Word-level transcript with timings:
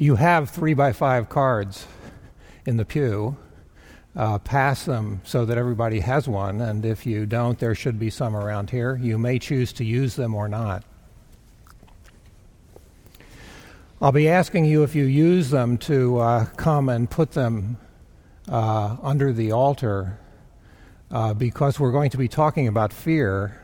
You 0.00 0.14
have 0.14 0.50
three 0.50 0.74
by 0.74 0.92
five 0.92 1.28
cards 1.28 1.84
in 2.64 2.76
the 2.76 2.84
pew. 2.84 3.36
Uh, 4.14 4.38
pass 4.38 4.84
them 4.84 5.20
so 5.24 5.44
that 5.44 5.58
everybody 5.58 5.98
has 6.00 6.28
one, 6.28 6.60
and 6.60 6.86
if 6.86 7.04
you 7.04 7.26
don't, 7.26 7.58
there 7.58 7.74
should 7.74 7.98
be 7.98 8.08
some 8.08 8.36
around 8.36 8.70
here. 8.70 8.96
You 8.96 9.18
may 9.18 9.40
choose 9.40 9.72
to 9.74 9.84
use 9.84 10.14
them 10.14 10.36
or 10.36 10.48
not. 10.48 10.84
I'll 14.00 14.12
be 14.12 14.28
asking 14.28 14.66
you 14.66 14.84
if 14.84 14.94
you 14.94 15.04
use 15.04 15.50
them 15.50 15.76
to 15.78 16.18
uh, 16.18 16.44
come 16.56 16.88
and 16.88 17.10
put 17.10 17.32
them 17.32 17.76
uh, 18.48 18.96
under 19.02 19.32
the 19.32 19.50
altar 19.50 20.16
uh, 21.10 21.34
because 21.34 21.80
we're 21.80 21.90
going 21.90 22.10
to 22.10 22.18
be 22.18 22.28
talking 22.28 22.68
about 22.68 22.92
fear, 22.92 23.60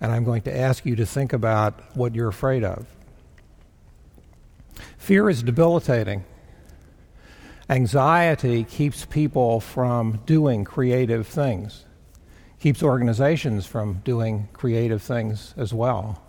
and 0.00 0.12
I'm 0.12 0.24
going 0.24 0.42
to 0.42 0.56
ask 0.56 0.86
you 0.86 0.96
to 0.96 1.04
think 1.04 1.34
about 1.34 1.94
what 1.94 2.14
you're 2.14 2.28
afraid 2.28 2.64
of. 2.64 2.86
Fear 5.02 5.30
is 5.30 5.42
debilitating. 5.42 6.24
Anxiety 7.68 8.62
keeps 8.62 9.04
people 9.04 9.58
from 9.58 10.20
doing 10.26 10.62
creative 10.62 11.26
things, 11.26 11.86
keeps 12.60 12.84
organizations 12.84 13.66
from 13.66 13.94
doing 14.04 14.48
creative 14.52 15.02
things 15.02 15.54
as 15.56 15.74
well. 15.74 16.22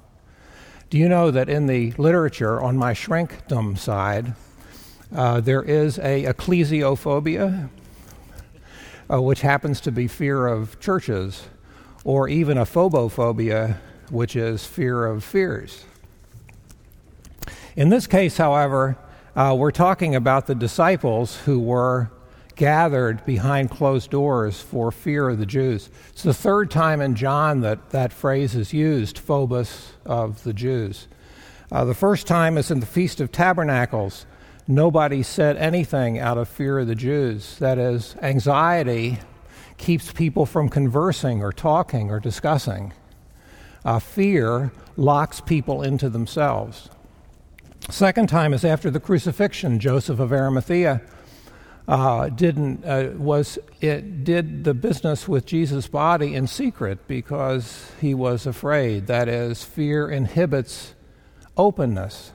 Do 0.89 0.97
you 0.97 1.07
know 1.07 1.29
that 1.29 1.49
in 1.49 1.67
the 1.67 1.91
literature 1.99 2.59
on 2.59 2.75
my 2.75 2.93
shrinkdom 2.93 3.75
side, 3.75 4.33
uh, 5.15 5.39
there 5.39 5.61
is 5.61 5.99
a 5.99 6.23
ecclesiophobia, 6.23 7.69
uh, 9.07 9.21
which 9.21 9.41
happens 9.41 9.81
to 9.81 9.91
be 9.91 10.07
fear 10.07 10.47
of 10.47 10.79
churches, 10.79 11.43
or 12.03 12.27
even 12.27 12.57
a 12.57 12.65
phobophobia, 12.65 13.77
which 14.09 14.35
is 14.35 14.65
fear 14.65 15.05
of 15.05 15.23
fears. 15.23 15.85
In 17.75 17.89
this 17.89 18.05
case, 18.05 18.37
however, 18.37 18.97
uh, 19.35 19.55
we're 19.57 19.71
talking 19.71 20.13
about 20.13 20.45
the 20.45 20.53
disciples 20.53 21.37
who 21.37 21.59
were 21.59 22.11
gathered 22.55 23.25
behind 23.25 23.71
closed 23.71 24.11
doors 24.11 24.61
for 24.61 24.91
fear 24.91 25.27
of 25.29 25.39
the 25.39 25.45
Jews. 25.47 25.89
It's 26.09 26.21
the 26.21 26.35
third 26.35 26.69
time 26.69 27.01
in 27.01 27.15
John 27.15 27.61
that 27.61 27.89
that 27.89 28.13
phrase 28.13 28.53
is 28.53 28.73
used, 28.73 29.17
phobos 29.17 29.93
of 30.05 30.43
the 30.43 30.53
Jews. 30.53 31.07
Uh, 31.71 31.83
the 31.83 31.95
first 31.95 32.27
time 32.27 32.59
is 32.59 32.69
in 32.69 32.79
the 32.79 32.85
Feast 32.85 33.19
of 33.19 33.31
Tabernacles. 33.31 34.27
Nobody 34.67 35.23
said 35.23 35.57
anything 35.57 36.19
out 36.19 36.37
of 36.37 36.47
fear 36.47 36.77
of 36.77 36.85
the 36.85 36.93
Jews. 36.93 37.57
That 37.57 37.79
is, 37.79 38.15
anxiety 38.21 39.17
keeps 39.77 40.13
people 40.13 40.45
from 40.45 40.69
conversing 40.69 41.41
or 41.41 41.51
talking 41.51 42.11
or 42.11 42.19
discussing. 42.19 42.93
Uh, 43.83 43.97
fear 43.97 44.71
locks 44.95 45.41
people 45.41 45.81
into 45.81 46.07
themselves. 46.07 46.91
Second 47.93 48.27
time 48.27 48.55
is 48.55 48.65
after 48.65 48.89
the 48.89 48.99
crucifixion. 48.99 49.77
Joseph 49.77 50.19
of 50.19 50.33
Arimathea 50.33 50.99
uh, 51.87 52.27
didn't 52.29 52.83
uh, 52.83 53.11
was 53.17 53.59
it 53.81 54.23
did 54.23 54.63
the 54.63 54.73
business 54.73 55.27
with 55.27 55.45
Jesus' 55.45 55.87
body 55.87 56.33
in 56.33 56.47
secret 56.47 57.07
because 57.07 57.91
he 58.01 58.15
was 58.15 58.47
afraid. 58.47 59.05
That 59.05 59.29
is, 59.29 59.63
fear 59.63 60.09
inhibits 60.09 60.95
openness 61.55 62.31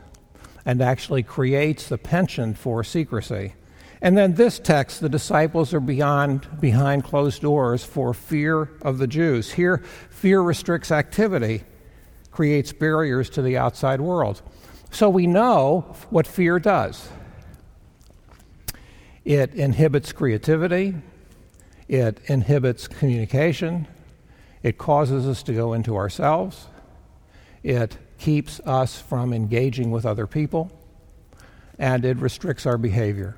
and 0.64 0.80
actually 0.80 1.24
creates 1.24 1.88
the 1.88 1.98
penchant 1.98 2.56
for 2.56 2.84
secrecy. 2.84 3.54
And 4.00 4.16
then 4.16 4.34
this 4.34 4.60
text, 4.60 5.00
the 5.00 5.08
disciples 5.08 5.74
are 5.74 5.80
beyond 5.80 6.60
behind 6.60 7.02
closed 7.02 7.42
doors 7.42 7.82
for 7.82 8.14
fear 8.14 8.70
of 8.82 8.98
the 8.98 9.08
Jews. 9.08 9.50
Here, 9.50 9.78
fear 10.08 10.40
restricts 10.40 10.92
activity, 10.92 11.64
creates 12.30 12.72
barriers 12.72 13.28
to 13.30 13.42
the 13.42 13.58
outside 13.58 14.00
world. 14.00 14.40
So 14.91 15.08
we 15.08 15.27
know 15.27 15.94
what 16.11 16.27
fear 16.27 16.58
does. 16.58 17.08
It 19.25 19.55
inhibits 19.55 20.12
creativity, 20.12 20.94
it 21.86 22.20
inhibits 22.27 22.89
communication, 22.89 23.86
it 24.62 24.78
causes 24.78 25.27
us 25.27 25.43
to 25.44 25.53
go 25.53 25.75
into 25.75 25.97
ourselves, 25.97 26.66
it 27.62 27.98
keeps 28.19 28.60
us 28.60 29.00
from 29.00 29.32
engaging 29.32 29.91
with 29.91 30.06
other 30.06 30.27
people, 30.27 30.72
and 31.78 32.04
it 32.04 32.16
restricts 32.16 32.66
our 32.66 32.78
behavior. 32.78 33.37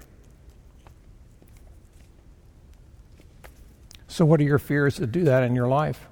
So, 4.06 4.24
what 4.24 4.40
are 4.40 4.44
your 4.44 4.58
fears 4.58 4.96
that 4.96 5.12
do 5.12 5.24
that 5.24 5.42
in 5.44 5.54
your 5.54 5.68
life? 5.68 6.09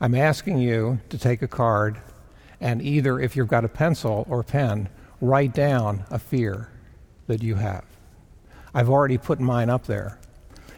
I'm 0.00 0.14
asking 0.14 0.58
you 0.58 1.00
to 1.08 1.18
take 1.18 1.42
a 1.42 1.48
card 1.48 1.98
and 2.60 2.80
either, 2.80 3.20
if 3.20 3.36
you've 3.36 3.48
got 3.48 3.64
a 3.64 3.68
pencil 3.68 4.26
or 4.28 4.42
pen, 4.42 4.88
write 5.20 5.52
down 5.52 6.04
a 6.10 6.18
fear 6.18 6.70
that 7.26 7.42
you 7.42 7.56
have. 7.56 7.84
I've 8.74 8.88
already 8.90 9.18
put 9.18 9.40
mine 9.40 9.70
up 9.70 9.86
there. 9.86 10.18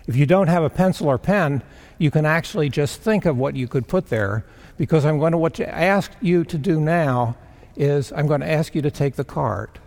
If 0.07 0.17
you 0.17 0.27
don't 0.27 0.49
have 0.49 0.63
a 0.63 0.71
pencil 0.71 1.09
or 1.09 1.19
pen, 1.19 1.63
you 1.99 2.11
can 2.11 2.25
actually 2.25 2.69
just 2.69 3.01
think 3.01 3.27
of 3.27 3.37
what 3.37 3.57
you 3.57 3.69
could 3.69 3.87
put 3.87 4.09
there 4.09 4.45
because 4.77 5.05
I'm 5.05 5.19
going 5.19 5.33
to 5.33 5.39
what 5.39 5.55
to 5.55 5.69
ask 5.69 6.13
you 6.21 6.45
to 6.45 6.59
do 6.59 6.81
now 6.81 7.37
is 7.77 8.13
I'm 8.13 8.27
going 8.27 8.41
to 8.41 8.51
ask 8.51 8.75
you 8.75 8.83
to 8.83 8.91
take 8.91 9.17
the 9.17 9.25
card 9.25 9.79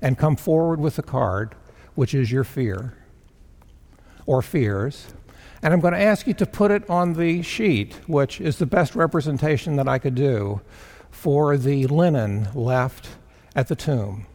and 0.00 0.16
come 0.16 0.36
forward 0.36 0.80
with 0.80 0.96
the 0.96 1.02
card, 1.02 1.54
which 1.94 2.14
is 2.14 2.32
your 2.32 2.44
fear 2.44 2.94
or 4.26 4.42
fears, 4.42 5.08
and 5.62 5.74
I'm 5.74 5.80
going 5.80 5.94
to 5.94 6.00
ask 6.00 6.26
you 6.26 6.34
to 6.34 6.46
put 6.46 6.70
it 6.70 6.88
on 6.88 7.14
the 7.14 7.42
sheet, 7.42 7.94
which 8.06 8.40
is 8.40 8.58
the 8.58 8.66
best 8.66 8.94
representation 8.94 9.76
that 9.76 9.88
I 9.88 9.98
could 9.98 10.14
do 10.14 10.60
for 11.10 11.56
the 11.56 11.86
linen 11.86 12.48
left 12.54 13.08
at 13.54 13.68
the 13.68 13.76
tomb. 13.76 14.26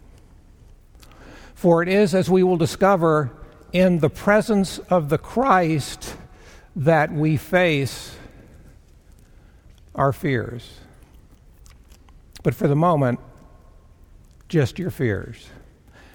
For 1.55 1.81
it 1.81 1.89
is, 1.89 2.13
as 2.13 2.29
we 2.29 2.43
will 2.43 2.57
discover, 2.57 3.31
in 3.71 3.99
the 3.99 4.09
presence 4.09 4.77
of 4.77 5.09
the 5.09 5.17
Christ 5.17 6.15
that 6.75 7.11
we 7.11 7.37
face 7.37 8.15
our 9.95 10.13
fears. 10.13 10.79
But 12.43 12.53
for 12.53 12.67
the 12.67 12.75
moment, 12.75 13.19
just 14.47 14.77
your 14.77 14.91
fears. 14.91 15.49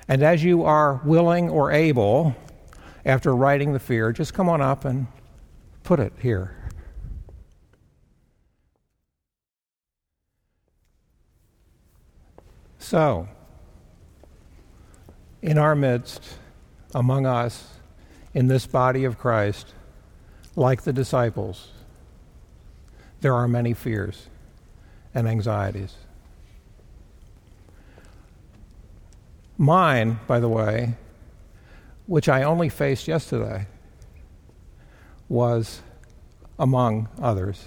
And 0.07 0.23
as 0.23 0.45
you 0.45 0.63
are 0.65 1.01
willing 1.05 1.51
or 1.51 1.73
able, 1.73 2.37
after 3.11 3.35
writing 3.35 3.73
the 3.73 3.81
fear, 3.81 4.13
just 4.13 4.33
come 4.33 4.49
on 4.49 4.61
up 4.61 4.85
and 4.85 5.07
put 5.83 5.99
it 5.99 6.13
here. 6.21 6.57
So, 12.79 13.29
in 15.43 15.59
our 15.59 15.75
midst, 15.75 16.39
among 16.95 17.27
us, 17.27 17.75
in 18.33 18.47
this 18.47 18.67
body 18.67 19.05
of 19.05 19.19
Christ, 19.19 19.75
like 20.55 20.83
the 20.83 20.93
disciples, 20.93 21.69
there 23.21 23.35
are 23.35 23.49
many 23.49 23.75
fears 23.75 24.29
and 25.15 25.29
anxieties. 25.29 25.95
Mine, 29.59 30.21
by 30.27 30.41
the 30.41 30.49
way, 30.49 30.95
which 32.11 32.29
I 32.29 32.43
only 32.43 32.69
faced 32.69 33.07
yesterday, 33.07 33.69
was, 35.29 35.81
among 36.59 37.09
others, 37.23 37.67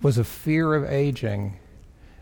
was 0.00 0.16
a 0.16 0.22
fear 0.22 0.74
of 0.74 0.84
aging 0.88 1.58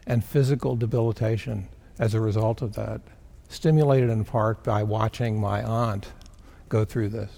and 0.06 0.24
physical 0.24 0.76
debilitation 0.76 1.68
as 1.98 2.14
a 2.14 2.20
result 2.20 2.62
of 2.62 2.72
that, 2.76 3.02
stimulated 3.50 4.08
in 4.08 4.24
part 4.24 4.64
by 4.64 4.82
watching 4.82 5.38
my 5.38 5.62
aunt 5.62 6.06
go 6.70 6.86
through 6.86 7.10
this. 7.10 7.30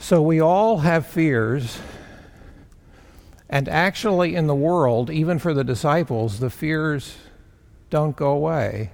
So 0.00 0.20
we 0.20 0.40
all 0.40 0.78
have 0.78 1.06
fears, 1.06 1.78
and 3.48 3.68
actually, 3.68 4.34
in 4.34 4.48
the 4.48 4.54
world, 4.56 5.10
even 5.10 5.38
for 5.38 5.54
the 5.54 5.62
disciples, 5.62 6.40
the 6.40 6.50
fears 6.50 7.18
don't 7.88 8.16
go 8.16 8.32
away. 8.32 8.90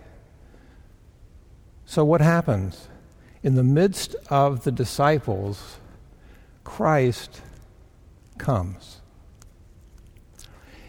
So, 1.86 2.04
what 2.04 2.20
happens? 2.20 2.88
In 3.42 3.54
the 3.54 3.64
midst 3.64 4.14
of 4.30 4.64
the 4.64 4.72
disciples, 4.72 5.78
Christ 6.64 7.40
comes. 8.38 9.00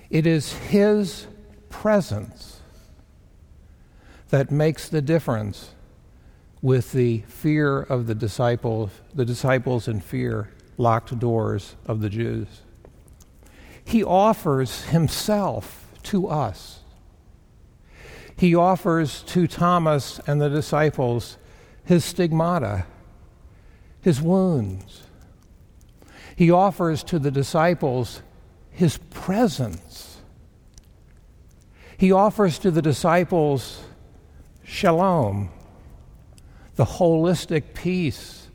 It 0.09 0.27
is 0.27 0.53
His 0.53 1.27
presence 1.69 2.61
that 4.29 4.51
makes 4.51 4.87
the 4.89 5.01
difference 5.01 5.73
with 6.61 6.93
the 6.93 7.19
fear 7.27 7.81
of 7.81 8.07
the 8.07 8.15
disciples, 8.15 8.89
the 9.13 9.25
disciples 9.25 9.87
in 9.87 9.99
fear, 9.99 10.49
locked 10.77 11.19
doors 11.19 11.75
of 11.85 11.99
the 11.99 12.09
Jews. 12.09 12.47
He 13.83 14.03
offers 14.03 14.85
himself 14.85 15.91
to 16.03 16.29
us. 16.29 16.79
He 18.35 18.55
offers 18.55 19.21
to 19.23 19.47
Thomas 19.47 20.19
and 20.25 20.41
the 20.41 20.49
disciples 20.49 21.37
his 21.85 22.03
stigmata, 22.03 22.85
his 24.01 24.21
wounds. 24.21 25.03
He 26.35 26.49
offers 26.49 27.03
to 27.05 27.19
the 27.19 27.31
disciples 27.31 28.21
his 28.71 28.97
presence. 28.97 30.17
He 31.97 32.11
offers 32.11 32.57
to 32.59 32.71
the 32.71 32.81
disciples 32.81 33.83
shalom, 34.63 35.49
the 36.75 36.85
holistic 36.85 37.73
peace 37.73 38.47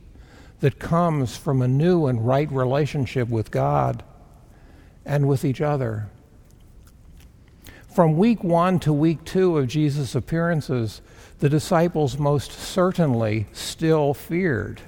that 0.61 0.79
comes 0.79 1.37
from 1.37 1.63
a 1.63 1.69
new 1.69 2.07
and 2.07 2.27
right 2.27 2.51
relationship 2.51 3.29
with 3.29 3.51
God 3.51 4.03
and 5.05 5.29
with 5.29 5.45
each 5.45 5.61
other. 5.61 6.09
From 7.99 8.17
week 8.17 8.45
one 8.45 8.79
to 8.79 8.93
week 8.93 9.25
two 9.25 9.59
of 9.59 9.67
Jesus' 9.67 10.15
appearances, 10.15 11.01
the 11.41 11.49
disciples 11.49 12.17
most 12.17 12.53
certainly 12.53 13.49
still 13.53 14.15
feared. 14.15 14.81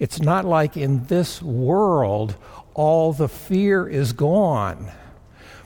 It's 0.00 0.20
not 0.20 0.44
like 0.44 0.76
in 0.76 1.04
this 1.04 1.40
world 1.40 2.34
all 2.74 3.12
the 3.12 3.28
fear 3.28 3.86
is 3.88 4.12
gone. 4.12 4.90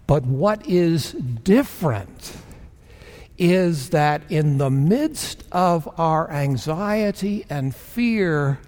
But 0.06 0.26
what 0.26 0.69
is 0.69 1.12
different 1.12 2.37
is 3.38 3.88
that 3.88 4.31
in 4.31 4.58
the 4.58 4.69
midst 4.69 5.44
of 5.52 5.88
our 5.99 6.31
anxiety 6.31 7.46
and 7.49 7.75
fear, 7.75 8.58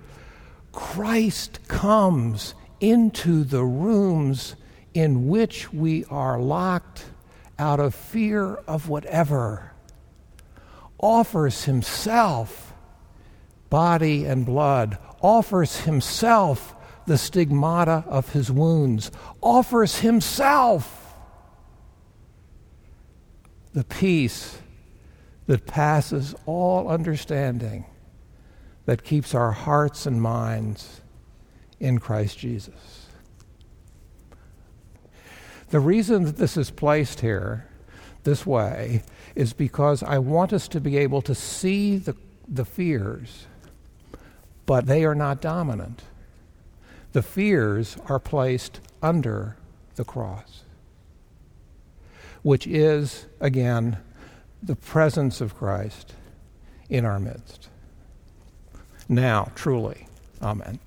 Christ 0.73 1.61
comes 1.69 2.55
into 2.81 3.45
the 3.45 3.65
rooms 3.65 4.57
in 4.95 5.29
which 5.29 5.75
we 5.75 6.07
are 6.07 6.41
locked 6.41 7.05
out 7.59 7.81
of 7.81 7.95
fear 7.95 8.55
of 8.67 8.89
whatever, 8.89 9.73
offers 11.01 11.65
himself, 11.65 12.73
body 13.71 14.25
and 14.25 14.47
blood, 14.47 14.99
offers 15.21 15.81
himself 15.81 16.75
the 17.07 17.19
stigmata 17.19 18.05
of 18.07 18.33
his 18.33 18.51
wounds, 18.51 19.11
offers 19.43 19.99
himself 20.01 21.15
the 23.73 23.85
peace 23.85 24.59
that 25.47 25.67
passes 25.67 26.35
all 26.47 26.89
understanding, 26.89 27.85
that 28.85 29.03
keeps 29.03 29.35
our 29.35 29.53
hearts 29.53 30.07
and 30.07 30.21
minds 30.21 31.01
in 31.81 31.99
Christ 31.99 32.39
Jesus. 32.39 33.08
The 35.71 35.81
reason 35.81 36.25
that 36.25 36.37
this 36.37 36.57
is 36.57 36.71
placed 36.71 37.21
here 37.21 37.67
this 38.25 38.47
way 38.47 39.03
is 39.35 39.53
because 39.53 40.03
I 40.03 40.19
want 40.19 40.53
us 40.53 40.69
to 40.69 40.81
be 40.81 40.97
able 40.97 41.23
to 41.23 41.35
see 41.35 41.97
the, 41.97 42.17
the 42.47 42.65
fears, 42.65 43.47
but 44.67 44.87
they 44.87 45.05
are 45.05 45.15
not 45.15 45.41
dominant. 45.41 46.03
The 47.13 47.23
fears 47.23 47.97
are 48.07 48.19
placed 48.19 48.81
under 49.03 49.57
the 49.97 50.05
cross, 50.05 50.65
which 52.43 52.67
is, 52.67 53.27
again, 53.41 53.99
the 54.63 54.77
presence 54.77 55.41
of 55.41 55.55
Christ 55.55 56.15
in 56.89 57.05
our 57.05 57.19
midst. 57.19 57.69
Now, 59.09 59.53
truly, 59.55 60.09
Amen. 60.43 60.79